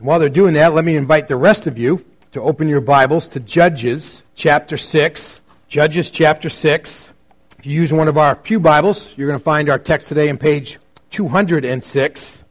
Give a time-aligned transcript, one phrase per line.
[0.00, 2.80] And while they're doing that, let me invite the rest of you to open your
[2.80, 5.42] Bibles to Judges chapter 6.
[5.68, 7.12] Judges chapter 6.
[7.58, 10.30] If you use one of our Pew Bibles, you're going to find our text today
[10.30, 10.78] on page
[11.10, 12.44] 206.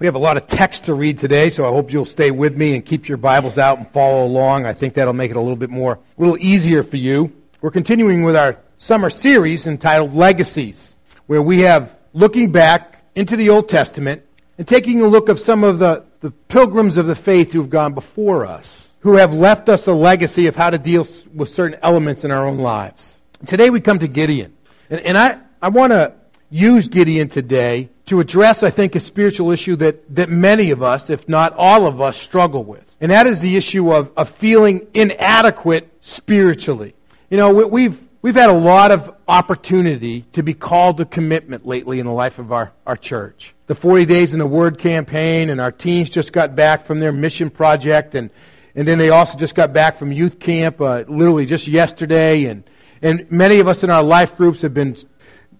[0.00, 2.56] We have a lot of text to read today, so I hope you'll stay with
[2.56, 4.66] me and keep your Bibles out and follow along.
[4.66, 7.32] I think that'll make it a little bit more, a little easier for you.
[7.60, 10.96] We're continuing with our summer series entitled Legacies,
[11.28, 14.25] where we have looking back into the Old Testament
[14.58, 17.70] and taking a look of some of the, the pilgrims of the faith who have
[17.70, 21.78] gone before us, who have left us a legacy of how to deal with certain
[21.82, 23.20] elements in our own lives.
[23.46, 24.56] Today we come to Gideon.
[24.90, 26.14] And, and I, I want to
[26.50, 31.10] use Gideon today to address, I think, a spiritual issue that, that many of us,
[31.10, 32.84] if not all of us, struggle with.
[33.00, 36.94] And that is the issue of, of feeling inadequate spiritually.
[37.30, 41.66] You know, we, we've, we've had a lot of opportunity to be called to commitment
[41.66, 43.55] lately in the life of our, our church.
[43.66, 47.12] The 40 Days in the Word campaign, and our teens just got back from their
[47.12, 48.30] mission project, and,
[48.74, 52.64] and then they also just got back from youth camp uh, literally just yesterday, and
[53.02, 54.96] and many of us in our life groups have been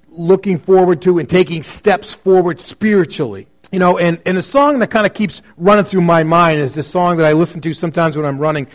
[0.08, 3.46] looking forward to and taking steps forward spiritually.
[3.72, 6.74] You know, and, and the song that kind of keeps running through my mind is
[6.74, 8.68] this song that I listen to sometimes when I'm running.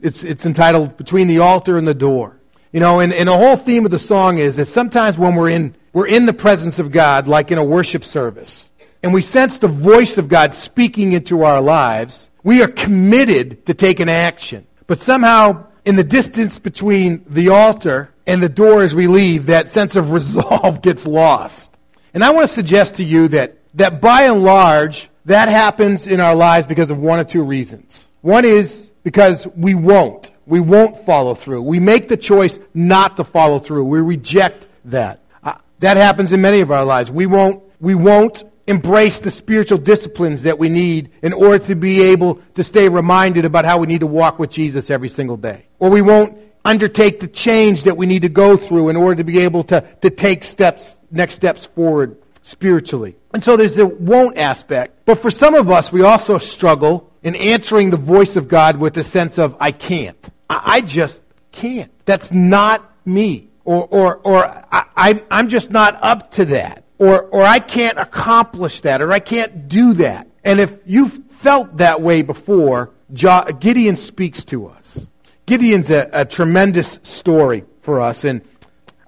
[0.00, 2.36] It's, it's entitled Between the Altar and the Door.
[2.72, 5.50] You know, and, and the whole theme of the song is that sometimes when we're
[5.50, 8.64] in, we're in the presence of God, like in a worship service,
[9.02, 13.74] and we sense the voice of God speaking into our lives, we are committed to
[13.74, 14.66] taking action.
[14.86, 19.70] But somehow in the distance between the altar and the door as we leave, that
[19.70, 21.72] sense of resolve gets lost.
[22.12, 26.20] And I want to suggest to you that, that by and large, that happens in
[26.20, 28.08] our lives because of one or two reasons.
[28.20, 30.30] One is because we won't.
[30.46, 31.62] We won't follow through.
[31.62, 33.84] We make the choice not to follow through.
[33.84, 35.20] We reject that.
[35.42, 37.10] Uh, that happens in many of our lives.
[37.10, 42.00] We won't, we won't embrace the spiritual disciplines that we need in order to be
[42.02, 45.66] able to stay reminded about how we need to walk with Jesus every single day.
[45.80, 49.24] Or we won't undertake the change that we need to go through in order to
[49.24, 53.16] be able to, to take steps, next steps forward spiritually.
[53.34, 55.04] And so there's the won't aspect.
[55.04, 58.96] But for some of us, we also struggle in answering the voice of God with
[58.96, 60.30] a sense of, I can't.
[60.48, 61.90] I, I just can't.
[62.04, 63.48] That's not me.
[63.64, 68.82] Or, or, or I, I'm just not up to that or, or I can't accomplish
[68.82, 70.28] that, or I can't do that.
[70.44, 75.06] And if you've felt that way before, Gideon speaks to us.
[75.46, 78.42] Gideon's a, a tremendous story for us, and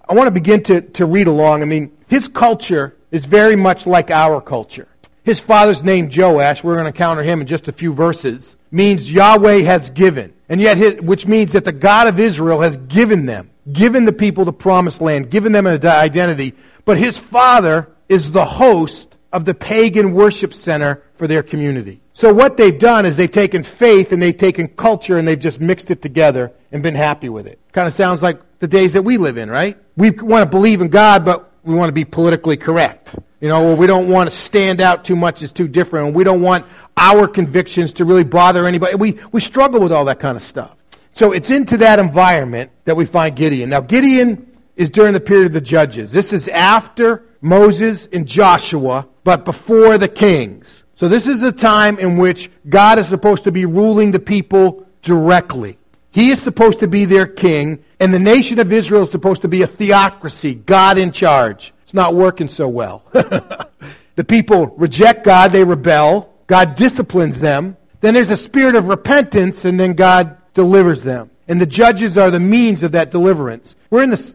[0.08, 1.60] I want to begin to, to read along.
[1.60, 4.88] I mean, his culture is very much like our culture.
[5.22, 9.12] His father's name, Joash, we're going to encounter him in just a few verses, means
[9.12, 10.32] Yahweh has given.
[10.48, 14.12] And yet, his, which means that the God of Israel has given them, given the
[14.12, 19.44] people the promised land, given them an identity but his father is the host of
[19.44, 22.00] the pagan worship center for their community.
[22.12, 25.60] So what they've done is they've taken faith and they've taken culture and they've just
[25.60, 27.58] mixed it together and been happy with it.
[27.72, 29.78] Kind of sounds like the days that we live in, right?
[29.96, 33.14] We want to believe in God, but we want to be politically correct.
[33.40, 36.08] You know, we don't want to stand out too much as too different.
[36.08, 38.94] And we don't want our convictions to really bother anybody.
[38.96, 40.76] We, we struggle with all that kind of stuff.
[41.12, 43.70] So it's into that environment that we find Gideon.
[43.70, 46.12] Now, Gideon is during the period of the judges.
[46.12, 50.82] This is after Moses and Joshua, but before the kings.
[50.94, 54.86] So this is the time in which God is supposed to be ruling the people
[55.02, 55.78] directly.
[56.10, 59.48] He is supposed to be their king, and the nation of Israel is supposed to
[59.48, 61.72] be a theocracy, God in charge.
[61.84, 63.02] It's not working so well.
[63.12, 67.76] the people reject God, they rebel, God disciplines them.
[68.00, 71.30] Then there's a spirit of repentance, and then God delivers them.
[71.48, 73.74] And the judges are the means of that deliverance.
[73.90, 74.34] We're in the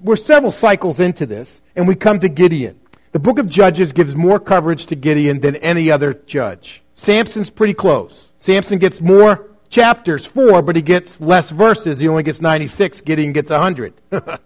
[0.00, 2.80] we're several cycles into this, and we come to Gideon.
[3.12, 6.82] The book of Judges gives more coverage to Gideon than any other judge.
[6.94, 8.30] Samson's pretty close.
[8.38, 11.98] Samson gets more chapters, four, but he gets less verses.
[11.98, 13.00] He only gets 96.
[13.02, 13.94] Gideon gets 100.
[14.10, 14.40] but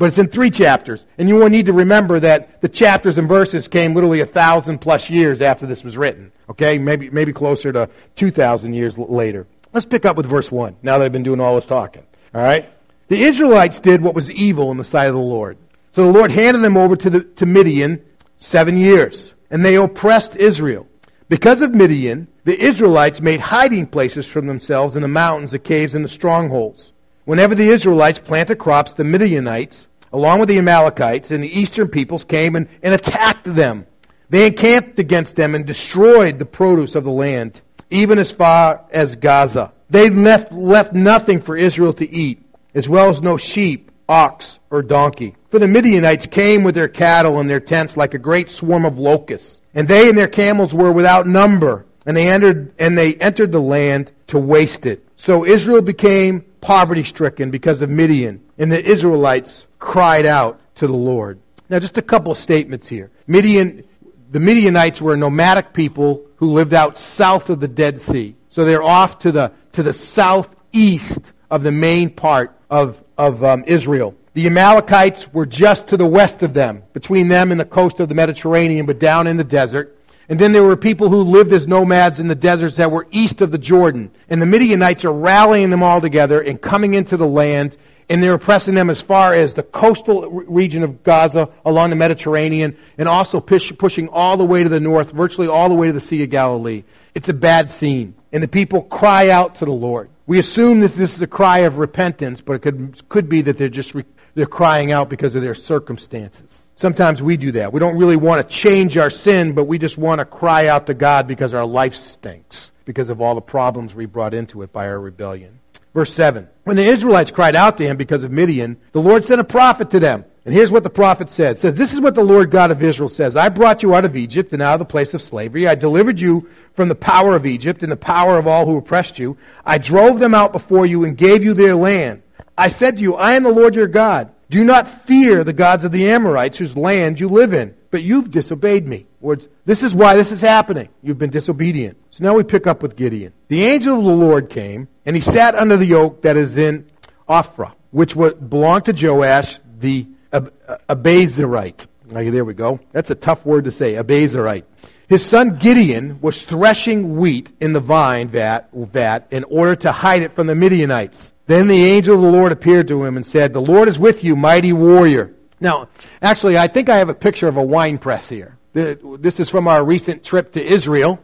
[0.00, 1.04] it's in three chapters.
[1.18, 4.78] And you will need to remember that the chapters and verses came literally a thousand
[4.78, 6.32] plus years after this was written.
[6.48, 6.78] Okay?
[6.78, 9.46] Maybe, maybe closer to 2,000 years later.
[9.72, 12.02] Let's pick up with verse 1, now that I've been doing all this talking.
[12.34, 12.68] All right?
[13.08, 15.56] The Israelites did what was evil in the sight of the Lord.
[15.94, 18.04] So the Lord handed them over to, the, to Midian
[18.38, 20.86] seven years, and they oppressed Israel.
[21.28, 25.94] Because of Midian, the Israelites made hiding places for themselves in the mountains, the caves,
[25.94, 26.92] and the strongholds.
[27.24, 32.24] Whenever the Israelites planted crops, the Midianites, along with the Amalekites and the eastern peoples,
[32.24, 33.86] came and, and attacked them.
[34.28, 39.16] They encamped against them and destroyed the produce of the land, even as far as
[39.16, 39.72] Gaza.
[39.90, 42.42] They left, left nothing for Israel to eat
[42.74, 45.36] as well as no sheep, ox, or donkey.
[45.50, 48.98] For the Midianites came with their cattle and their tents like a great swarm of
[48.98, 51.84] locusts, and they and their camels were without number.
[52.04, 55.06] and they entered and they entered the land to waste it.
[55.16, 60.92] So Israel became poverty stricken because of Midian, and the Israelites cried out to the
[60.94, 61.38] Lord.
[61.68, 63.10] Now, just a couple of statements here.
[63.26, 63.84] Midian,
[64.32, 68.34] the Midianites were a nomadic people who lived out south of the Dead Sea.
[68.48, 73.62] So they're off to the to the southeast of the main part of of um,
[73.66, 74.14] Israel.
[74.34, 78.08] The Amalekites were just to the west of them, between them and the coast of
[78.08, 79.98] the Mediterranean, but down in the desert.
[80.30, 83.42] And then there were people who lived as nomads in the deserts that were east
[83.42, 84.10] of the Jordan.
[84.30, 87.76] And the Midianites are rallying them all together and coming into the land.
[88.12, 92.76] And they're oppressing them as far as the coastal region of Gaza along the Mediterranean
[92.98, 95.94] and also push, pushing all the way to the north, virtually all the way to
[95.94, 96.84] the Sea of Galilee.
[97.14, 98.12] It's a bad scene.
[98.30, 100.10] And the people cry out to the Lord.
[100.26, 103.56] We assume that this is a cry of repentance, but it could, could be that
[103.56, 104.04] they're just re-
[104.34, 106.68] they're crying out because of their circumstances.
[106.76, 107.72] Sometimes we do that.
[107.72, 110.86] We don't really want to change our sin, but we just want to cry out
[110.88, 114.70] to God because our life stinks, because of all the problems we brought into it
[114.70, 115.60] by our rebellion.
[115.94, 116.48] Verse 7.
[116.64, 119.90] When the Israelites cried out to him because of Midian, the Lord sent a prophet
[119.90, 120.24] to them.
[120.44, 121.56] And here's what the prophet said.
[121.56, 123.36] It says, This is what the Lord God of Israel says.
[123.36, 125.68] I brought you out of Egypt and out of the place of slavery.
[125.68, 129.18] I delivered you from the power of Egypt and the power of all who oppressed
[129.18, 129.36] you.
[129.64, 132.22] I drove them out before you and gave you their land.
[132.58, 134.32] I said to you, I am the Lord your God.
[134.50, 137.74] Do not fear the gods of the Amorites whose land you live in.
[137.90, 139.06] But you've disobeyed me.
[139.22, 140.88] Words, this is why this is happening.
[141.00, 141.96] You've been disobedient.
[142.10, 143.32] So now we pick up with Gideon.
[143.46, 146.90] The angel of the Lord came, and he sat under the oak that is in
[147.28, 151.86] Ophrah, which belonged to Joash the Abiezrite.
[152.10, 152.80] Uh, okay, there we go.
[152.90, 154.64] That's a tough word to say, Abiezrite.
[155.08, 160.22] His son Gideon was threshing wheat in the vine vat, vat in order to hide
[160.22, 161.32] it from the Midianites.
[161.46, 164.24] Then the angel of the Lord appeared to him and said, The Lord is with
[164.24, 165.32] you, mighty warrior.
[165.60, 165.88] Now,
[166.20, 168.58] actually, I think I have a picture of a wine press here.
[168.72, 171.20] This is from our recent trip to Israel.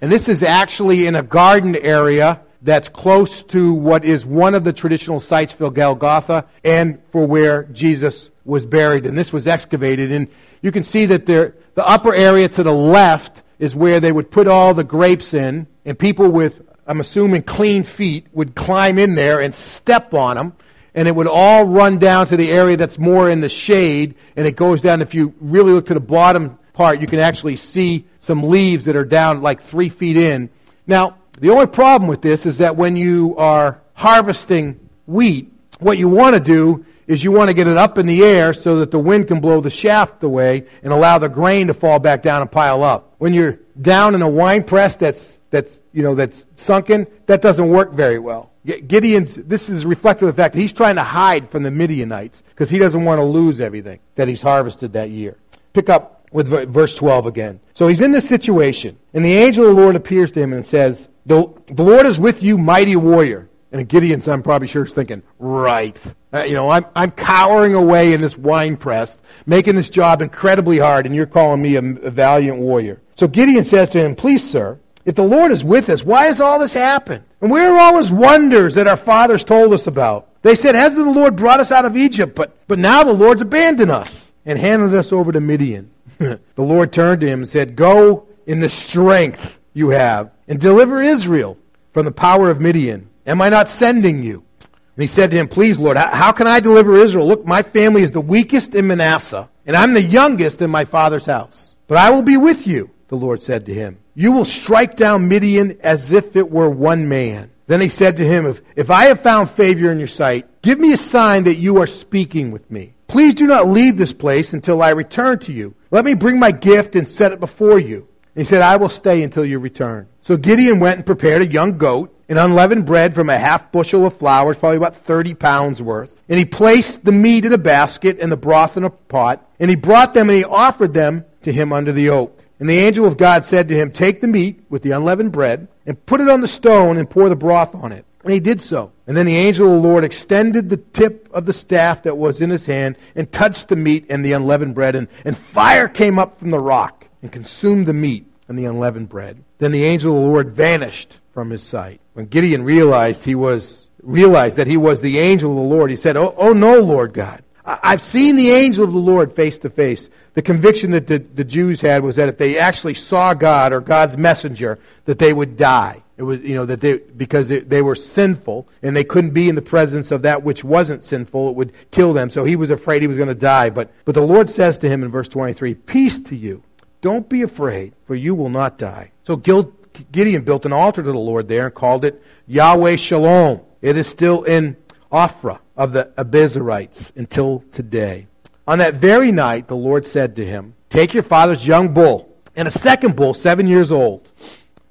[0.00, 4.64] And this is actually in a garden area that's close to what is one of
[4.64, 9.06] the traditional sites for Golgotha and for where Jesus was buried.
[9.06, 10.10] And this was excavated.
[10.12, 10.28] And
[10.62, 14.30] you can see that there, the upper area to the left is where they would
[14.30, 19.14] put all the grapes in, and people with I'm assuming clean feet, would climb in
[19.14, 20.54] there and step on them,
[20.92, 24.44] and it would all run down to the area that's more in the shade, and
[24.44, 25.00] it goes down.
[25.00, 29.04] If you really look to the bottom you can actually see some leaves that are
[29.04, 30.50] down like three feet in.
[30.86, 36.08] Now, the only problem with this is that when you are harvesting wheat, what you
[36.08, 38.90] want to do is you want to get it up in the air so that
[38.90, 42.40] the wind can blow the shaft away and allow the grain to fall back down
[42.40, 43.14] and pile up.
[43.18, 47.68] When you're down in a wine press that's that's you know that's sunken, that doesn't
[47.68, 48.50] work very well.
[48.64, 52.42] Gideon's this is reflective of the fact that he's trying to hide from the Midianites
[52.50, 55.36] because he doesn't want to lose everything that he's harvested that year.
[55.72, 57.60] Pick up with verse 12 again.
[57.74, 60.64] So he's in this situation, and the angel of the Lord appears to him and
[60.64, 64.92] says, "The, the Lord is with you, mighty warrior." And Gideon's, I'm probably sure, is
[64.92, 65.96] thinking, right.
[66.32, 70.78] Uh, you know, I'm, I'm cowering away in this wine press, making this job incredibly
[70.78, 73.00] hard, and you're calling me a, a valiant warrior.
[73.14, 76.40] So Gideon says to him, Please, sir, if the Lord is with us, why has
[76.40, 77.22] all this happened?
[77.40, 80.28] And where are all his wonders that our fathers told us about?
[80.42, 82.34] They said, Hasn't the Lord brought us out of Egypt?
[82.34, 85.90] But, but now the Lord's abandoned us and handed us over to Midian.
[86.18, 91.00] the Lord turned to him and said, Go in the strength you have and deliver
[91.00, 91.56] Israel
[91.92, 93.08] from the power of Midian.
[93.26, 94.44] Am I not sending you?
[94.60, 97.26] And he said to him, Please, Lord, how can I deliver Israel?
[97.26, 101.26] Look, my family is the weakest in Manasseh, and I'm the youngest in my father's
[101.26, 101.74] house.
[101.86, 103.98] But I will be with you, the Lord said to him.
[104.14, 107.50] You will strike down Midian as if it were one man.
[107.66, 110.78] Then he said to him, if, if I have found favor in your sight, give
[110.78, 112.94] me a sign that you are speaking with me.
[113.10, 115.74] Please do not leave this place until I return to you.
[115.90, 118.06] Let me bring my gift and set it before you.
[118.36, 120.06] And he said, I will stay until you return.
[120.22, 124.06] So Gideon went and prepared a young goat and unleavened bread from a half bushel
[124.06, 126.16] of flour, probably about 30 pounds worth.
[126.28, 129.44] And he placed the meat in a basket and the broth in a pot.
[129.58, 132.40] And he brought them and he offered them to him under the oak.
[132.60, 135.66] And the angel of God said to him, Take the meat with the unleavened bread
[135.84, 138.04] and put it on the stone and pour the broth on it.
[138.22, 138.92] And he did so.
[139.06, 142.40] And then the angel of the Lord extended the tip of the staff that was
[142.40, 144.94] in his hand and touched the meat and the unleavened bread.
[144.94, 149.08] And, and fire came up from the rock and consumed the meat and the unleavened
[149.08, 149.42] bread.
[149.58, 152.00] Then the angel of the Lord vanished from his sight.
[152.12, 155.96] When Gideon realized he was realized that he was the angel of the Lord, he
[155.96, 157.42] said, Oh, oh no, Lord God.
[157.64, 161.44] I've seen the angel of the Lord face to face the conviction that the, the
[161.44, 165.56] Jews had was that if they actually saw God or God's messenger, that they would
[165.56, 166.02] die.
[166.16, 169.48] It was, you know, that they, because they, they were sinful and they couldn't be
[169.48, 172.30] in the presence of that which wasn't sinful, it would kill them.
[172.30, 173.70] So he was afraid he was going to die.
[173.70, 176.62] But, but the Lord says to him in verse 23, Peace to you.
[177.00, 179.12] Don't be afraid, for you will not die.
[179.24, 183.62] So Gideon built an altar to the Lord there and called it Yahweh Shalom.
[183.80, 184.76] It is still in
[185.10, 188.26] Ophrah of the Abiezrites until today.
[188.68, 192.68] On that very night, the Lord said to him, Take your father's young bull and
[192.68, 194.28] a second bull, seven years old.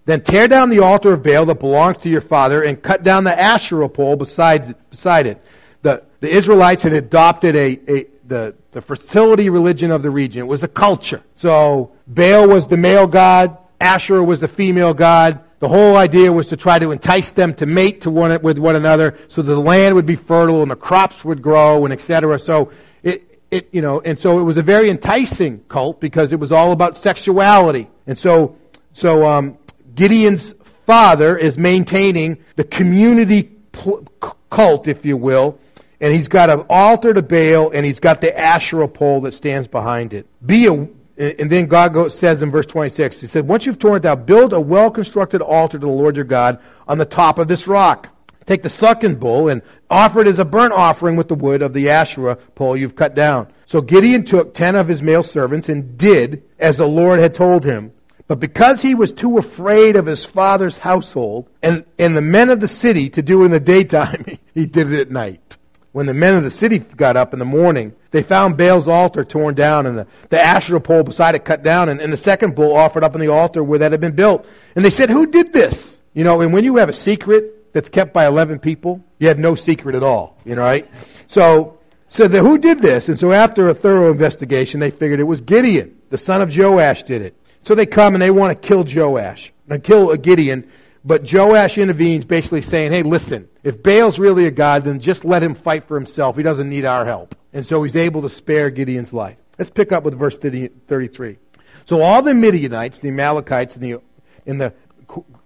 [0.06, 3.24] Then tear down the altar of Baal that belongs to your father and cut down
[3.24, 5.40] the Asherah pole beside, beside it.
[5.84, 10.42] The, the Israelites had adopted a, a the, the fertility religion of the region.
[10.42, 11.22] It was a culture.
[11.36, 15.42] So Baal was the male god, Asherah was the female god.
[15.60, 18.76] The whole idea was to try to entice them to mate to one, with one
[18.78, 22.40] another so the land would be fertile and the crops would grow and etc.
[22.40, 22.72] So
[23.04, 26.52] it, it, you know, and so it was a very enticing cult because it was
[26.52, 27.90] all about sexuality.
[28.08, 28.58] And so,
[28.94, 29.58] so, um,
[29.96, 30.54] Gideon's
[30.86, 34.08] father is maintaining the community pl-
[34.50, 35.60] cult, if you will,
[36.00, 39.68] and he's got an altar to Baal, and he's got the Asherah pole that stands
[39.68, 40.26] behind it.
[40.46, 40.88] Be a,
[41.20, 44.24] and then God goes, says in verse 26, He said, Once you've torn it down,
[44.24, 47.68] build a well constructed altar to the Lord your God on the top of this
[47.68, 48.10] rock.
[48.46, 51.74] Take the second bull and offer it as a burnt offering with the wood of
[51.74, 53.52] the Asherah pole you've cut down.
[53.66, 57.64] So Gideon took ten of his male servants and did as the Lord had told
[57.64, 57.92] him.
[58.28, 62.60] But because he was too afraid of his father's household and, and the men of
[62.60, 65.58] the city to do it in the daytime, he did it at night.
[65.92, 69.26] When the men of the city got up in the morning, they found Baal's altar
[69.26, 72.56] torn down and the, the Asherah pole beside it cut down and, and the second
[72.56, 74.46] bull offered up on the altar where that had been built.
[74.76, 76.00] And they said, who did this?
[76.14, 79.40] You know, and when you have a secret that's kept by 11 people, you have
[79.40, 80.90] no secret at all, you know, right?
[81.28, 83.10] So, so the, who did this?
[83.10, 87.04] And so after a thorough investigation, they figured it was Gideon, the son of Joash
[87.04, 87.36] did it.
[87.64, 90.70] So they come and they want to kill Joash, and kill uh, Gideon,
[91.04, 95.42] but Joash intervenes basically saying, hey, listen, if Baal's really a god, then just let
[95.42, 96.36] him fight for himself.
[96.36, 97.36] He doesn't need our help.
[97.54, 99.38] And so he's able to spare Gideon's life.
[99.58, 101.38] Let's pick up with verse 33.
[101.86, 104.02] So all the Midianites, the Amalekites, and the,
[104.46, 104.74] and the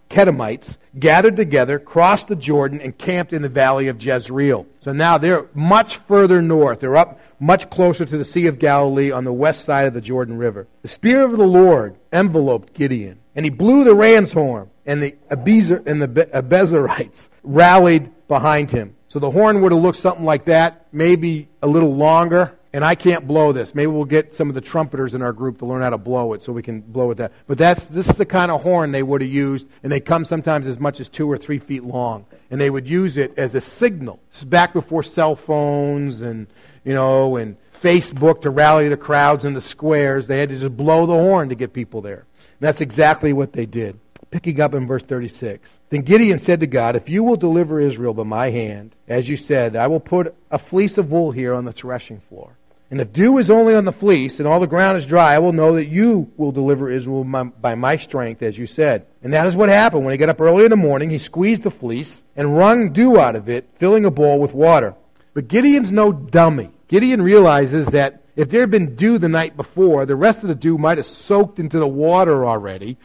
[0.10, 4.68] Kedemites gathered together, crossed the Jordan, and camped in the valley of Jezreel.
[4.82, 6.82] So now they're much further north.
[6.82, 10.02] They're up much closer to the Sea of Galilee on the west side of the
[10.02, 10.68] Jordan River.
[10.84, 15.16] The Spirit of the Lord enveloped Gideon, and he blew the ram's horn, and the
[15.30, 18.96] Abizer and the Abiezrites rallied behind him.
[19.08, 22.58] So the horn would have looked something like that, maybe a little longer.
[22.75, 23.75] And I can't blow this.
[23.75, 26.34] Maybe we'll get some of the trumpeters in our group to learn how to blow
[26.34, 27.32] it so we can blow it that.
[27.46, 30.25] But that's, this is the kind of horn they would have used, and they come
[30.25, 32.25] sometimes as much as two or three feet long.
[32.50, 34.20] And they would use it as a signal.
[34.44, 36.48] Back before cell phones and,
[36.84, 40.25] you know, and Facebook to rally the crowds in the squares.
[40.25, 42.25] They had to just blow the horn to get people there.
[42.60, 44.00] And that's exactly what they did.
[44.34, 45.78] Picking up in verse 36.
[45.92, 49.38] Then Gideon said to God, If you will deliver Israel by my hand, as you
[49.38, 52.58] said, I will put a fleece of wool here on the threshing floor.
[52.90, 55.38] And if dew is only on the fleece and all the ground is dry, I
[55.38, 59.06] will know that you will deliver Israel by my strength, as you said.
[59.22, 60.04] And that is what happened.
[60.04, 63.20] When he got up early in the morning, he squeezed the fleece and wrung dew
[63.20, 64.96] out of it, filling a bowl with water.
[65.36, 66.72] But Gideon's no dummy.
[66.88, 70.56] Gideon realizes that if there had been dew the night before, the rest of the
[70.56, 72.98] dew might have soaked into the water already.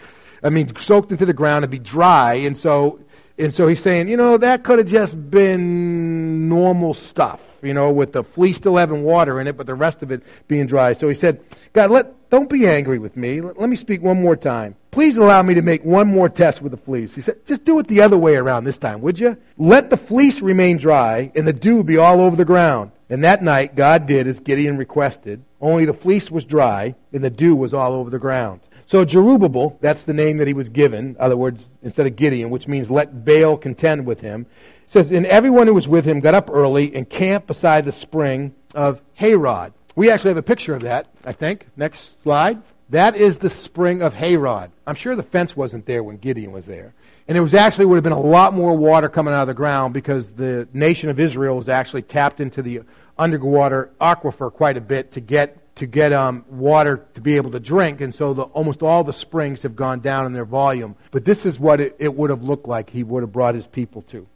[0.42, 2.35] I mean, soaked into the ground and be dry.
[2.35, 3.00] And so,
[3.38, 7.90] and so he's saying, you know, that could have just been normal stuff, you know,
[7.90, 10.92] with the fleece still having water in it, but the rest of it being dry.
[10.92, 11.40] So he said,
[11.73, 13.40] God, let, don't be angry with me.
[13.40, 14.76] Let, let me speak one more time.
[14.90, 17.14] Please allow me to make one more test with the fleece.
[17.14, 19.37] He said, just do it the other way around this time, would you?
[19.57, 22.90] Let the fleece remain dry and the dew be all over the ground.
[23.11, 27.30] And that night, God did as Gideon requested, only the fleece was dry and the
[27.30, 28.61] dew was all over the ground.
[28.88, 32.49] So Jerubbaal, that's the name that he was given, in other words, instead of Gideon,
[32.49, 34.47] which means let Baal contend with him,
[34.87, 38.54] says, And everyone who was with him got up early and camped beside the spring
[38.75, 39.75] of Harod.
[39.95, 41.66] We actually have a picture of that, I think.
[41.76, 42.62] Next slide.
[42.88, 44.71] That is the spring of Harod.
[44.87, 46.95] I'm sure the fence wasn't there when Gideon was there.
[47.28, 49.54] And it was actually would have been a lot more water coming out of the
[49.54, 52.80] ground because the nation of Israel was actually tapped into the
[53.18, 57.61] underwater aquifer quite a bit to get to get um, water to be able to
[57.61, 60.97] drink, and so the, almost all the springs have gone down in their volume.
[61.11, 63.66] But this is what it, it would have looked like he would have brought his
[63.66, 64.26] people to.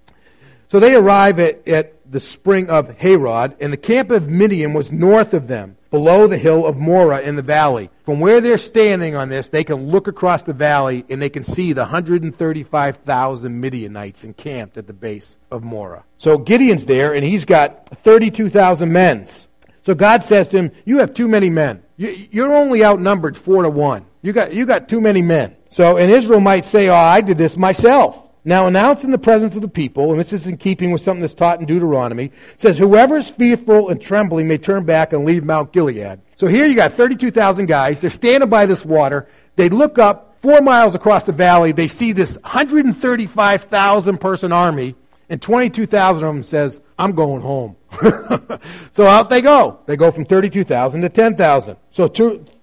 [0.68, 4.90] So they arrive at, at the spring of Harod, and the camp of Midian was
[4.90, 7.90] north of them, below the hill of Moreh in the valley.
[8.04, 11.44] From where they're standing on this, they can look across the valley and they can
[11.44, 16.04] see the 135,000 Midianites encamped at the base of Moreh.
[16.16, 19.26] So Gideon's there, and he's got 32,000 men.
[19.84, 21.82] So God says to him, You have too many men.
[21.96, 24.06] You're only outnumbered four to one.
[24.22, 25.56] You got, you got too many men.
[25.70, 28.18] So, and Israel might say, Oh, I did this myself.
[28.44, 31.20] Now announce in the presence of the people, and this is in keeping with something
[31.20, 35.44] that's taught in Deuteronomy, says, Whoever is fearful and trembling may turn back and leave
[35.44, 36.20] Mount Gilead.
[36.36, 38.00] So here you got 32,000 guys.
[38.00, 39.28] They're standing by this water.
[39.54, 44.96] They look up four miles across the valley, they see this 135,000 person army,
[45.32, 47.74] and 22,000 of them says, I'm going home.
[48.92, 49.78] so out they go.
[49.86, 51.76] They go from 32,000 to 10,000.
[51.90, 52.12] So,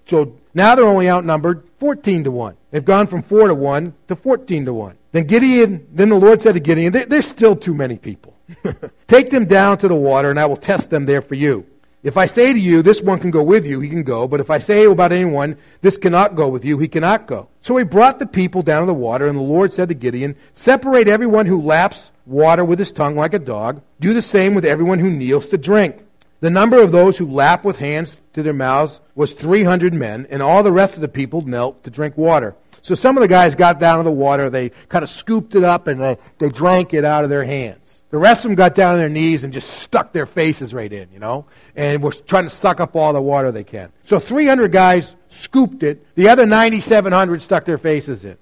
[0.06, 2.56] so now they're only outnumbered 14 to 1.
[2.70, 4.96] They've gone from 4 to 1 to 14 to 1.
[5.10, 8.36] Then Gideon, then the Lord said to Gideon, there's still too many people.
[9.08, 11.66] Take them down to the water, and I will test them there for you.
[12.04, 14.28] If I say to you, this one can go with you, he can go.
[14.28, 17.48] But if I say about anyone, this cannot go with you, he cannot go.
[17.62, 20.36] So he brought the people down to the water, and the Lord said to Gideon,
[20.54, 23.82] Separate everyone who laps water with his tongue like a dog.
[24.00, 25.96] Do the same with everyone who kneels to drink.
[26.40, 30.42] The number of those who lap with hands to their mouths was 300 men, and
[30.42, 32.54] all the rest of the people knelt to drink water.
[32.82, 35.64] So some of the guys got down to the water, they kind of scooped it
[35.64, 38.00] up, and they, they drank it out of their hands.
[38.08, 40.92] The rest of them got down on their knees and just stuck their faces right
[40.92, 41.44] in, you know,
[41.76, 43.92] and were trying to suck up all the water they can.
[44.04, 46.04] So 300 guys scooped it.
[46.16, 48.36] The other 9,700 stuck their faces in.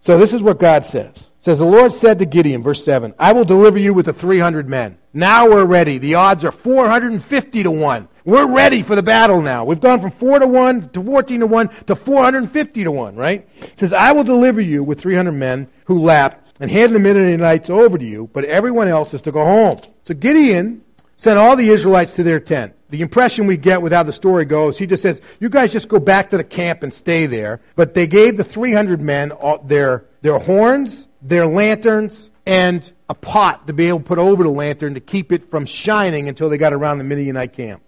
[0.00, 1.29] So this is what God says.
[1.42, 4.68] Says, the Lord said to Gideon, verse 7, I will deliver you with the 300
[4.68, 4.98] men.
[5.14, 5.96] Now we're ready.
[5.96, 8.08] The odds are 450 to 1.
[8.26, 9.64] We're ready for the battle now.
[9.64, 13.48] We've gone from 4 to 1 to 14 to 1 to 450 to 1, right?
[13.62, 17.70] It says, I will deliver you with 300 men who lapped and hand the Midianites
[17.70, 19.80] over to you, but everyone else is to go home.
[20.04, 20.82] So Gideon
[21.16, 22.74] sent all the Israelites to their tent.
[22.90, 25.88] The impression we get with how the story goes, he just says, you guys just
[25.88, 27.62] go back to the camp and stay there.
[27.76, 29.32] But they gave the 300 men
[29.64, 34.50] their, their horns, their lanterns, and a pot to be able to put over the
[34.50, 37.82] lantern to keep it from shining until they got around the Midianite camp.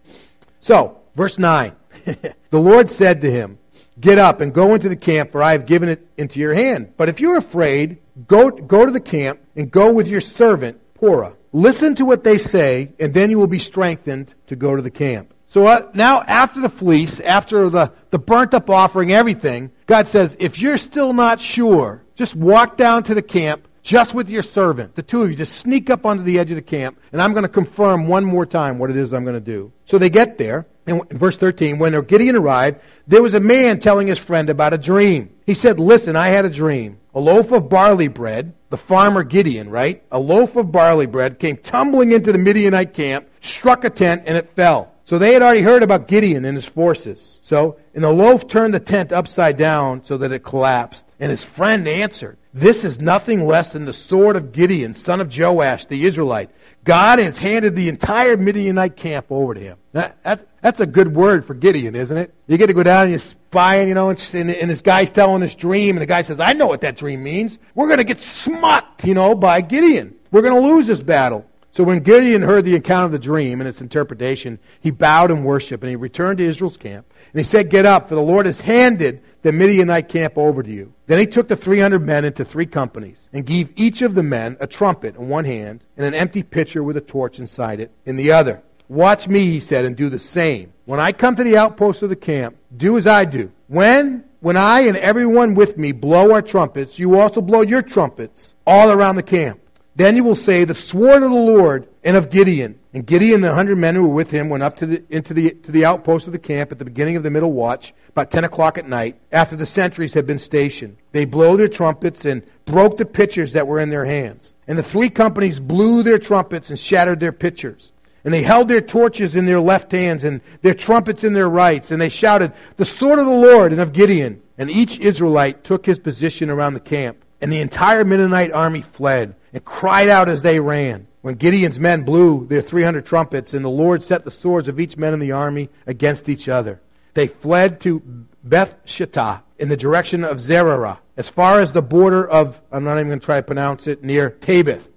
[0.60, 1.72] So, verse 9.
[2.04, 3.58] the Lord said to him,
[4.00, 6.94] Get up and go into the camp, for I have given it into your hand.
[6.96, 11.36] But if you're afraid, go, go to the camp and go with your servant, Purah.
[11.52, 14.90] Listen to what they say, and then you will be strengthened to go to the
[14.90, 15.34] camp.
[15.52, 20.34] So uh, now, after the fleece, after the, the burnt up offering, everything, God says,
[20.38, 24.94] if you're still not sure, just walk down to the camp just with your servant.
[24.94, 27.34] The two of you just sneak up onto the edge of the camp, and I'm
[27.34, 29.70] going to confirm one more time what it is I'm going to do.
[29.84, 33.78] So they get there, and in verse 13, when Gideon arrived, there was a man
[33.78, 35.34] telling his friend about a dream.
[35.44, 36.98] He said, Listen, I had a dream.
[37.14, 40.02] A loaf of barley bread, the farmer Gideon, right?
[40.10, 44.38] A loaf of barley bread came tumbling into the Midianite camp, struck a tent, and
[44.38, 44.91] it fell.
[45.04, 47.40] So they had already heard about Gideon and his forces.
[47.42, 51.04] So, and the loaf turned the tent upside down so that it collapsed.
[51.18, 55.36] And his friend answered, This is nothing less than the sword of Gideon, son of
[55.36, 56.50] Joash, the Israelite.
[56.84, 59.78] God has handed the entire Midianite camp over to him.
[59.92, 62.34] That, that, that's a good word for Gideon, isn't it?
[62.46, 65.40] You get to go down and you're spying, you know, and, and this guy's telling
[65.40, 67.58] this dream, and the guy says, I know what that dream means.
[67.74, 70.14] We're going to get smucked, you know, by Gideon.
[70.30, 71.46] We're going to lose this battle.
[71.72, 75.42] So when Gideon heard the account of the dream and its interpretation, he bowed in
[75.42, 77.06] worship, and he returned to Israel's camp.
[77.32, 80.70] And he said, Get up, for the Lord has handed the Midianite camp over to
[80.70, 80.92] you.
[81.06, 84.58] Then he took the 300 men into three companies and gave each of the men
[84.60, 88.16] a trumpet in one hand and an empty pitcher with a torch inside it in
[88.16, 88.62] the other.
[88.88, 90.74] Watch me, he said, and do the same.
[90.84, 93.50] When I come to the outpost of the camp, do as I do.
[93.68, 98.52] When, when I and everyone with me blow our trumpets, you also blow your trumpets
[98.66, 99.61] all around the camp.
[99.94, 102.78] Then you will say, the sword of the Lord and of Gideon.
[102.94, 105.34] And Gideon and the hundred men who were with him went up to the, into
[105.34, 108.30] the, to the outpost of the camp at the beginning of the middle watch, about
[108.30, 110.96] 10 o'clock at night, after the sentries had been stationed.
[111.12, 114.54] They blew their trumpets and broke the pitchers that were in their hands.
[114.66, 117.92] And the three companies blew their trumpets and shattered their pitchers.
[118.24, 121.90] And they held their torches in their left hands and their trumpets in their rights.
[121.90, 124.42] And they shouted, The sword of the Lord and of Gideon.
[124.56, 127.24] And each Israelite took his position around the camp.
[127.40, 131.06] And the entire Midianite army fled and cried out as they ran.
[131.20, 134.96] When Gideon's men blew their 300 trumpets, and the Lord set the swords of each
[134.96, 136.80] man in the army against each other,
[137.14, 138.00] they fled to
[138.42, 142.94] Beth Shittah in the direction of Zererah, as far as the border of, I'm not
[142.94, 144.88] even going to try to pronounce it, near Tabbath.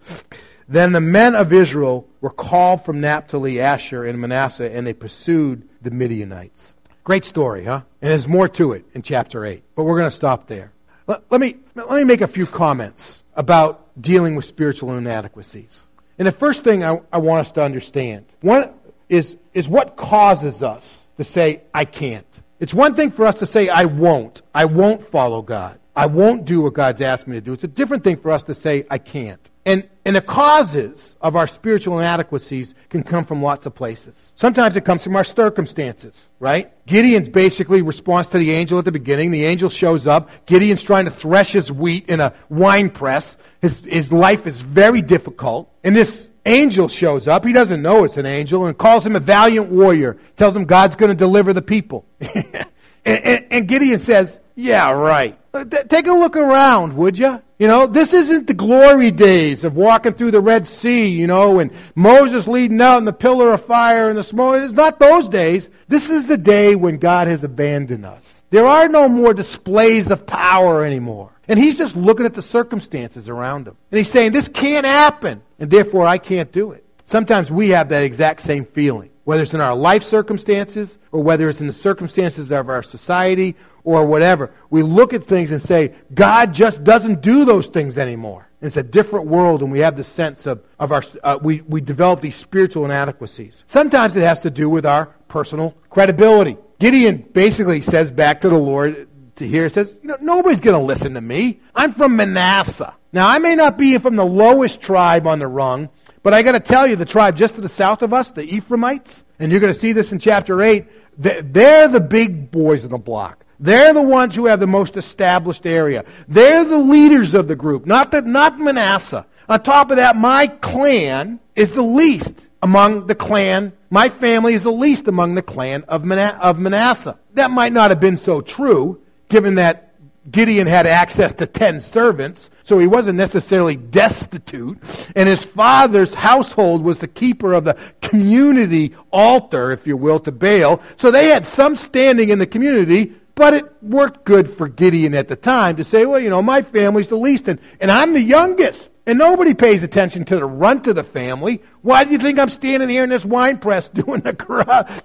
[0.67, 5.67] Then the men of Israel were called from Naphtali, Asher, and Manasseh, and they pursued
[5.81, 6.73] the Midianites.
[7.03, 7.81] Great story, huh?
[8.01, 10.71] And there's more to it in chapter 8, but we're going to stop there.
[11.05, 15.83] Let, let, me, let me make a few comments about dealing with spiritual inadequacies.
[16.17, 18.71] And the first thing I, I want us to understand one
[19.09, 22.25] is, is what causes us to say, I can't.
[22.59, 24.41] It's one thing for us to say, I won't.
[24.53, 25.79] I won't follow God.
[25.95, 27.53] I won't do what God's asked me to do.
[27.53, 29.49] It's a different thing for us to say, I can't.
[29.65, 34.31] And, and the causes of our spiritual inadequacies can come from lots of places.
[34.35, 36.71] Sometimes it comes from our circumstances, right?
[36.85, 39.31] Gideon's basically response to the angel at the beginning.
[39.31, 40.29] The angel shows up.
[40.45, 43.35] Gideon's trying to thresh his wheat in a wine press.
[43.61, 45.73] His, his life is very difficult.
[45.83, 47.43] And this angel shows up.
[47.43, 50.17] He doesn't know it's an angel and calls him a valiant warrior.
[50.37, 52.05] Tells him God's going to deliver the people.
[52.19, 52.67] and,
[53.05, 55.39] and, and Gideon says, Yeah, right.
[55.55, 57.41] Uh, take a look around, would you?
[57.59, 61.59] You know, this isn't the glory days of walking through the Red Sea, you know,
[61.59, 64.57] and Moses leading out in the pillar of fire and the smoke.
[64.61, 65.69] It's not those days.
[65.87, 68.43] This is the day when God has abandoned us.
[68.49, 71.31] There are no more displays of power anymore.
[71.47, 73.77] And he's just looking at the circumstances around him.
[73.91, 76.83] And he's saying, this can't happen, and therefore I can't do it.
[77.05, 81.47] Sometimes we have that exact same feeling, whether it's in our life circumstances or whether
[81.47, 84.51] it's in the circumstances of our society or whatever.
[84.69, 88.49] We look at things and say, God just doesn't do those things anymore.
[88.61, 91.81] It's a different world, and we have the sense of, of our, uh, we, we
[91.81, 93.63] develop these spiritual inadequacies.
[93.67, 96.57] Sometimes it has to do with our personal credibility.
[96.79, 100.83] Gideon basically says back to the Lord, to hear, says, you know, nobody's going to
[100.83, 101.59] listen to me.
[101.75, 102.93] I'm from Manasseh.
[103.13, 105.89] Now, I may not be from the lowest tribe on the rung,
[106.23, 108.43] but I got to tell you, the tribe just to the south of us, the
[108.43, 110.85] Ephraimites, and you're going to see this in chapter 8,
[111.17, 113.44] they're the big boys in the block.
[113.59, 116.05] They're the ones who have the most established area.
[116.27, 119.25] They're the leaders of the group, not the, not Manasseh.
[119.47, 123.73] On top of that, my clan is the least among the clan.
[123.89, 127.17] My family is the least among the clan of, of Manasseh.
[127.35, 129.93] That might not have been so true, given that
[130.31, 134.79] Gideon had access to ten servants, so he wasn't necessarily destitute.
[135.15, 140.31] And his father's household was the keeper of the community altar, if you will, to
[140.31, 140.81] Baal.
[140.97, 145.27] So they had some standing in the community, but it worked good for Gideon at
[145.27, 148.23] the time to say, well, you know, my family's the least, and, and I'm the
[148.23, 148.89] youngest.
[149.07, 151.61] And nobody pays attention to the runt of the family.
[151.83, 154.31] Why do you think I'm standing here in this wine press doing the,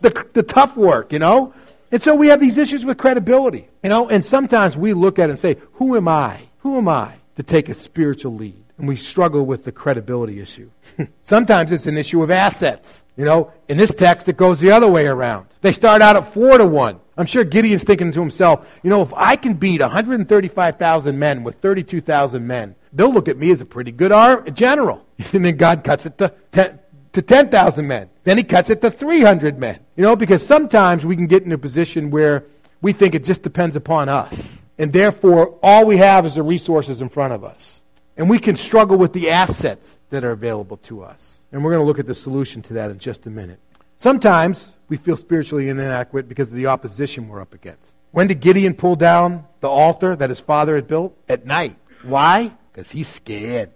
[0.00, 1.52] the, the tough work, you know?
[1.92, 5.28] And so we have these issues with credibility, you know, and sometimes we look at
[5.28, 6.40] it and say, who am I?
[6.58, 8.64] Who am I to take a spiritual lead?
[8.80, 10.70] And we struggle with the credibility issue.
[11.22, 13.04] sometimes it's an issue of assets.
[13.14, 15.48] You know, in this text, it goes the other way around.
[15.60, 16.98] They start out at four to one.
[17.18, 21.56] I'm sure Gideon's thinking to himself, you know, if I can beat 135,000 men with
[21.56, 24.12] 32,000 men, they'll look at me as a pretty good
[24.54, 25.04] general.
[25.34, 26.78] And then God cuts it to 10,
[27.12, 28.08] to 10,000 men.
[28.24, 29.80] Then he cuts it to 300 men.
[29.96, 32.46] You know, because sometimes we can get in a position where
[32.80, 34.54] we think it just depends upon us.
[34.78, 37.79] And therefore, all we have is the resources in front of us.
[38.20, 41.38] And we can struggle with the assets that are available to us.
[41.52, 43.60] And we're going to look at the solution to that in just a minute.
[43.96, 47.94] Sometimes we feel spiritually inadequate because of the opposition we're up against.
[48.10, 51.16] When did Gideon pull down the altar that his father had built?
[51.30, 51.78] At night.
[52.02, 52.52] Why?
[52.70, 53.70] Because he's scared.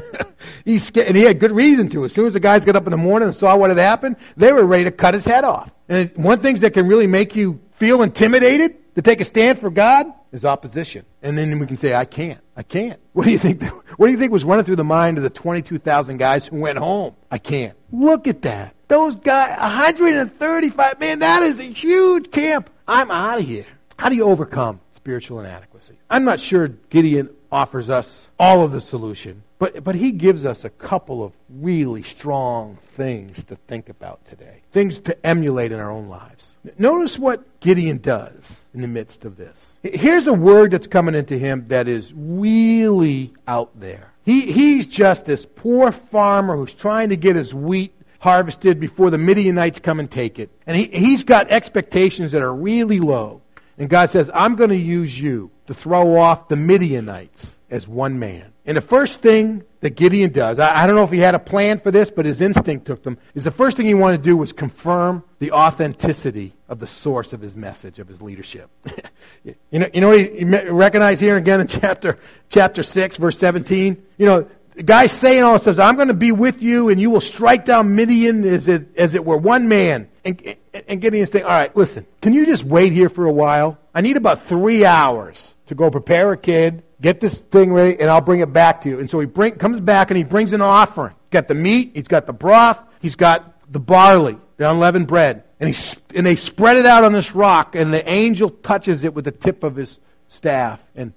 [0.64, 1.08] he's scared.
[1.08, 2.06] And he had good reason to.
[2.06, 4.16] As soon as the guys got up in the morning and saw what had happened,
[4.34, 5.70] they were ready to cut his head off.
[5.90, 9.70] And one thing that can really make you feel intimidated to take a stand for
[9.70, 11.04] God is opposition.
[11.22, 12.40] And then we can say, I can't.
[12.56, 13.00] I can't.
[13.14, 13.62] What do you think?
[13.96, 16.78] What do you think was running through the mind of the 22,000 guys who went
[16.78, 17.14] home?
[17.30, 17.76] I can't.
[17.92, 18.74] Look at that.
[18.88, 22.70] Those guys, 135, man, that is a huge camp.
[22.88, 23.66] I'm out of here.
[23.96, 25.96] How do you overcome spiritual inadequacy?
[26.10, 30.62] I'm not sure Gideon offers us all of the solution, but, but he gives us
[30.66, 35.90] a couple of really strong things to think about today, things to emulate in our
[35.90, 36.52] own lives.
[36.76, 38.34] Notice what Gideon does
[38.74, 39.72] in the midst of this.
[39.82, 44.12] Here's a word that's coming into him that is really out there.
[44.22, 49.16] He, he's just this poor farmer who's trying to get his wheat harvested before the
[49.16, 50.50] Midianites come and take it.
[50.66, 53.40] And he, he's got expectations that are really low.
[53.78, 58.18] And God says, I'm going to use you to throw off the Midianites as one
[58.18, 58.53] man.
[58.66, 61.38] And the first thing that Gideon does, I, I, don't know if he had a
[61.38, 64.22] plan for this, but his instinct took him, is the first thing he wanted to
[64.22, 68.70] do was confirm the authenticity of the source of his message, of his leadership.
[69.44, 74.02] you know, you know what he, recognize here again in chapter, chapter 6, verse 17?
[74.16, 76.98] You know, the guy saying all this stuff, I'm going to be with you and
[76.98, 80.08] you will strike down Midian as it, as it were one man.
[80.24, 80.56] And,
[80.88, 83.78] and Gideon's saying, all right, listen, can you just wait here for a while?
[83.94, 88.10] I need about three hours to go prepare a kid, get this thing ready, and
[88.10, 88.98] I'll bring it back to you.
[88.98, 91.14] And so he bring, comes back and he brings an offering.
[91.14, 95.44] He's got the meat, he's got the broth, he's got the barley, the unleavened bread.
[95.60, 99.14] And, he, and they spread it out on this rock, and the angel touches it
[99.14, 101.12] with the tip of his staff, and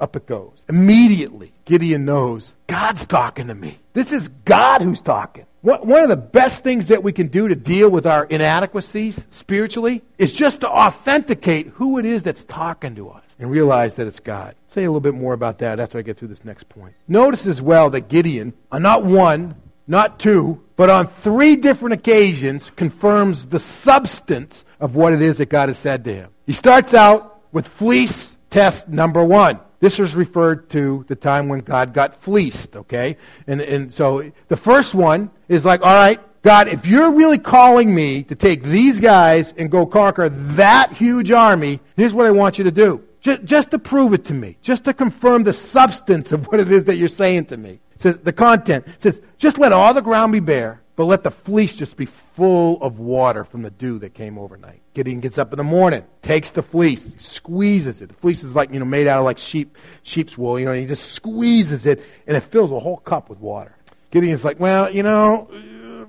[0.00, 0.64] up it goes.
[0.68, 3.78] Immediately, Gideon knows God's talking to me.
[3.92, 5.46] This is God who's talking.
[5.62, 10.02] One of the best things that we can do to deal with our inadequacies spiritually
[10.18, 14.20] is just to authenticate who it is that's talking to us and realize that it's
[14.20, 14.54] God.
[14.68, 16.94] I'll say a little bit more about that after I get through this next point.
[17.08, 22.70] Notice as well that Gideon, on not one, not two, but on three different occasions,
[22.76, 26.30] confirms the substance of what it is that God has said to him.
[26.46, 29.60] He starts out with fleece test number one.
[29.80, 33.18] This was referred to the time when God got fleeced, okay?
[33.46, 37.94] And, and so the first one is like, all right, God, if you're really calling
[37.94, 42.58] me to take these guys and go conquer that huge army, here's what I want
[42.58, 43.02] you to do.
[43.24, 46.70] Just, just to prove it to me, just to confirm the substance of what it
[46.70, 47.80] is that you're saying to me.
[47.96, 51.74] Says the content says, just let all the ground be bare, but let the fleece
[51.74, 54.82] just be full of water from the dew that came overnight.
[54.92, 58.08] Gideon gets up in the morning, takes the fleece, squeezes it.
[58.08, 60.72] The fleece is like, you know, made out of like sheep, sheep's wool, you know,
[60.72, 63.74] and he just squeezes it and it fills a whole cup with water.
[64.10, 65.48] Gideon's like, well, you know,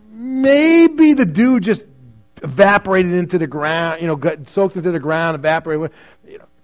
[0.09, 1.85] maybe the dew just
[2.43, 5.91] evaporated into the ground, you know, got soaked into the ground, evaporated.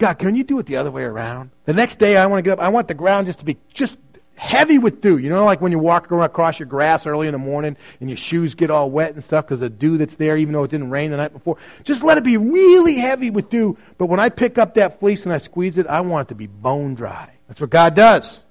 [0.02, 1.52] God, can you do it the other way around?
[1.66, 3.58] The next day I want to get up, I want the ground just to be
[3.72, 3.98] just
[4.34, 5.20] heavy with dew.
[5.20, 8.18] You know, like when you walk across your grass early in the morning and your
[8.18, 10.90] shoes get all wet and stuff because the dew that's there, even though it didn't
[10.90, 11.58] rain the night before.
[11.84, 13.78] Just let it be really heavy with dew.
[14.00, 16.36] But when I pick up that fleece and I squeeze it, I want it to
[16.36, 17.30] be bone dry.
[17.48, 18.44] That's what God does.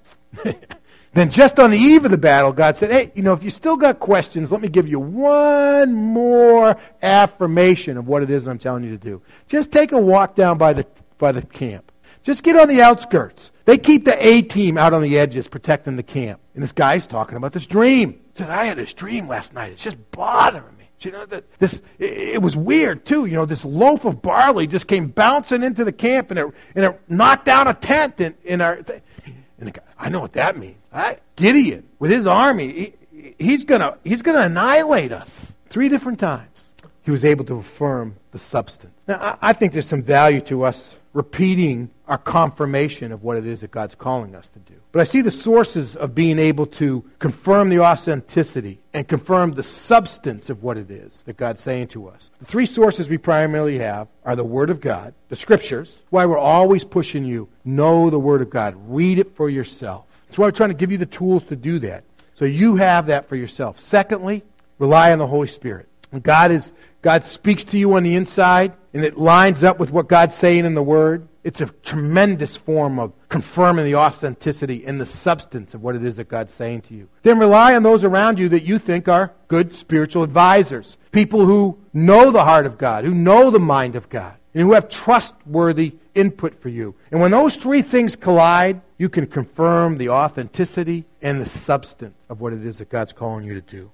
[1.13, 3.49] then just on the eve of the battle, God said, hey, you know, if you
[3.49, 8.57] still got questions, let me give you one more affirmation of what it is I'm
[8.57, 9.21] telling you to do.
[9.49, 10.87] Just take a walk down by the,
[11.21, 11.91] by the camp.
[12.23, 13.51] Just get on the outskirts.
[13.65, 16.41] They keep the A team out on the edges protecting the camp.
[16.53, 18.13] And this guy's talking about this dream.
[18.13, 19.71] He said, I had this dream last night.
[19.71, 20.89] It's just bothering me.
[20.99, 23.25] You know, that this, it, was weird too.
[23.25, 26.85] You know, this loaf of barley just came bouncing into the camp and it, and
[26.85, 30.57] it knocked down a tent in, in our, and the guy, I know what that
[30.57, 30.77] means.
[30.93, 35.51] I, Gideon, with his army, he, he's gonna, he's gonna annihilate us.
[35.71, 36.65] Three different times.
[37.01, 38.93] He was able to affirm the substance.
[39.07, 43.45] Now, I, I think there's some value to us repeating our confirmation of what it
[43.45, 44.75] is that God's calling us to do.
[44.91, 49.63] But I see the sources of being able to confirm the authenticity and confirm the
[49.63, 52.29] substance of what it is that God's saying to us.
[52.39, 56.37] The three sources we primarily have are the Word of God, the Scriptures, why we're
[56.37, 60.05] always pushing you, know the Word of God, read it for yourself.
[60.27, 62.03] That's why we're trying to give you the tools to do that.
[62.35, 63.79] So you have that for yourself.
[63.79, 64.43] Secondly,
[64.79, 65.87] rely on the Holy Spirit.
[66.23, 66.71] God is
[67.01, 70.65] God speaks to you on the inside and it lines up with what God's saying
[70.65, 75.81] in the Word, it's a tremendous form of confirming the authenticity and the substance of
[75.81, 77.07] what it is that God's saying to you.
[77.23, 80.97] Then rely on those around you that you think are good spiritual advisors.
[81.11, 84.73] People who know the heart of God, who know the mind of God, and who
[84.73, 86.93] have trustworthy input for you.
[87.09, 92.41] And when those three things collide, you can confirm the authenticity and the substance of
[92.41, 93.91] what it is that God's calling you to do.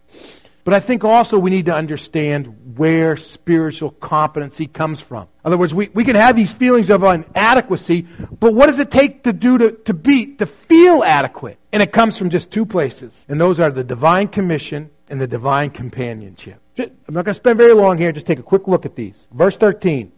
[0.67, 5.21] But I think also we need to understand where spiritual competency comes from.
[5.21, 8.01] In other words, we, we can have these feelings of inadequacy,
[8.37, 11.57] but what does it take to do to, to be, to feel adequate?
[11.71, 13.13] And it comes from just two places.
[13.29, 16.59] And those are the divine commission and the divine companionship.
[16.77, 18.11] I'm not going to spend very long here.
[18.11, 19.15] Just take a quick look at these.
[19.31, 20.11] Verse 13.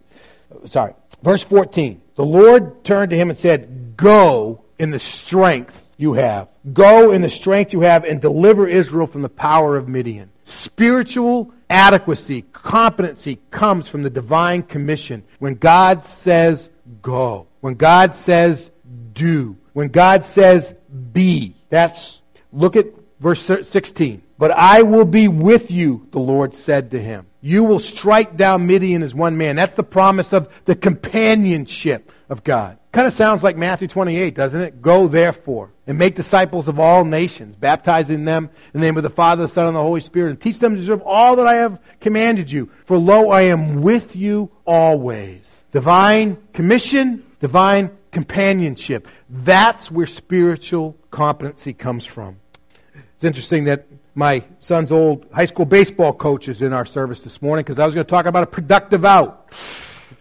[0.65, 0.95] Sorry.
[1.21, 2.01] Verse 14.
[2.15, 6.47] The Lord turned to him and said, Go in the strength you have.
[6.73, 10.31] Go in the strength you have and deliver Israel from the power of Midian.
[10.49, 15.23] Spiritual adequacy, competency comes from the divine commission.
[15.37, 16.69] When God says
[17.03, 18.71] go, when God says
[19.13, 20.73] do, when God says
[21.13, 21.55] be.
[21.69, 22.19] That's,
[22.51, 22.87] look at
[23.19, 24.23] verse 16.
[24.39, 27.27] But I will be with you, the Lord said to him.
[27.41, 29.55] You will strike down Midian as one man.
[29.55, 32.77] That's the promise of the companionship of God.
[32.91, 34.81] Kind of sounds like Matthew 28, doesn't it?
[34.81, 39.09] Go therefore and make disciples of all nations, baptizing them in the name of the
[39.09, 41.55] Father, the Son, and the Holy Spirit, and teach them to observe all that I
[41.55, 42.69] have commanded you.
[42.85, 45.63] For lo, I am with you always.
[45.71, 49.07] Divine commission, divine companionship.
[49.29, 52.39] That's where spiritual competency comes from.
[53.15, 57.41] It's interesting that my son's old high school baseball coach is in our service this
[57.41, 59.53] morning because I was going to talk about a productive out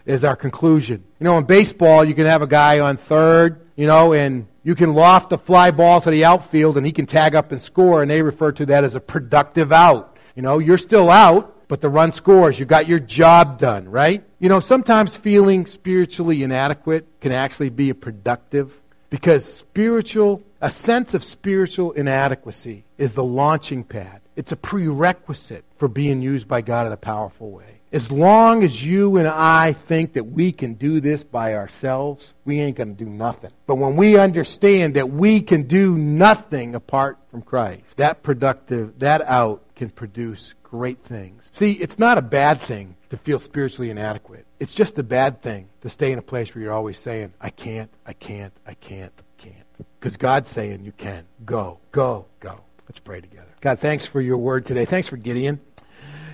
[0.09, 1.05] is our conclusion.
[1.21, 4.75] You know, in baseball, you can have a guy on third, you know, and you
[4.75, 8.03] can loft a fly ball to the outfield and he can tag up and score,
[8.03, 10.17] and they refer to that as a productive out.
[10.35, 12.59] You know, you're still out, but the run scores.
[12.59, 14.25] You got your job done, right?
[14.39, 18.73] You know, sometimes feeling spiritually inadequate can actually be a productive
[19.11, 24.23] because spiritual, a sense of spiritual inadequacy is the launching pad.
[24.37, 27.78] It's a prerequisite for being used by God in a powerful way.
[27.91, 32.61] As long as you and I think that we can do this by ourselves, we
[32.61, 33.51] ain't going to do nothing.
[33.67, 39.23] But when we understand that we can do nothing apart from Christ, that productive, that
[39.23, 41.49] out can produce great things.
[41.51, 44.45] See, it's not a bad thing to feel spiritually inadequate.
[44.61, 47.49] It's just a bad thing to stay in a place where you're always saying, I
[47.51, 49.89] can't, I can't, I can't, I can't.
[49.99, 51.25] Because God's saying you can.
[51.47, 52.61] Go, go, go.
[52.87, 53.49] Let's pray together.
[53.61, 54.85] God, thanks for your word today.
[54.85, 55.61] Thanks for Gideon.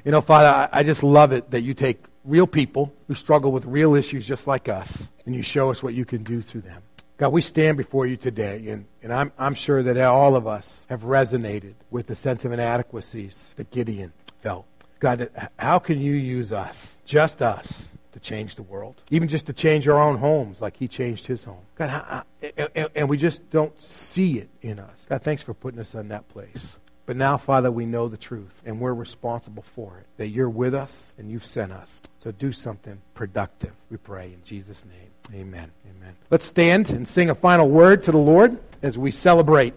[0.04, 3.64] You know, Father, I, just love it that you take real people who struggle with
[3.64, 6.82] real issues just like us, and you show us what you can do through them.
[7.16, 10.84] God, we stand before you today, and, and I'm, I'm sure that all of us
[10.90, 14.66] have resonated with the sense of inadequacies that Gideon felt.
[15.00, 19.52] God, how can you use us, just us, to change the world, even just to
[19.52, 21.62] change our own homes like He changed His home.
[21.74, 22.24] God,
[22.56, 25.06] and, and we just don't see it in us.
[25.08, 26.78] God, thanks for putting us in that place.
[27.06, 30.06] But now, Father, we know the truth, and we're responsible for it.
[30.16, 32.00] That you're with us, and you've sent us.
[32.22, 35.40] So do something productive, we pray, in Jesus' name.
[35.40, 35.70] Amen.
[35.84, 36.16] Amen.
[36.30, 39.74] Let's stand and sing a final word to the Lord as we celebrate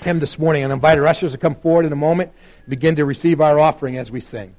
[0.00, 0.62] Him this morning.
[0.62, 2.32] And invite our ushers to come forward in a moment
[2.68, 4.54] begin to receive our offering as we sing.